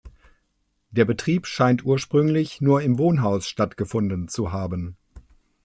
[0.89, 4.97] Der Betrieb scheint ursprünglich nur im Wohnhaus stattgefunden zu haben.